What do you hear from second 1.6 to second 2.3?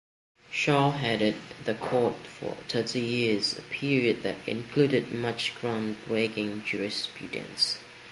the court